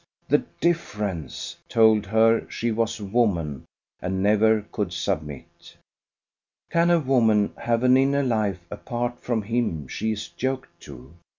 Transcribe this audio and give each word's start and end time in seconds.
the 0.27 0.39
difference!" 0.59 1.57
told 1.69 2.07
her 2.07 2.49
she 2.49 2.71
was 2.71 2.99
woman 2.99 3.65
and 4.01 4.23
never 4.23 4.65
could 4.71 4.91
submit. 4.91 5.77
Can 6.71 6.89
a 6.89 6.99
woman 6.99 7.53
have 7.55 7.83
an 7.83 7.95
inner 7.95 8.23
life 8.23 8.65
apart 8.71 9.19
from 9.19 9.43
him 9.43 9.87
she 9.87 10.11
is 10.13 10.31
yoked 10.39 10.79
to? 10.85 11.13